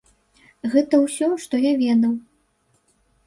[0.75, 2.13] Гэта ўсе, што я ведаў.